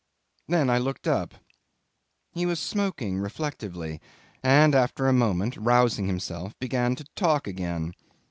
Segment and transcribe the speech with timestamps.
[0.47, 1.35] Then I looked up.
[2.31, 4.01] He was smoking reflectively,
[4.41, 7.93] and after a moment, rousing himself, began to talk again.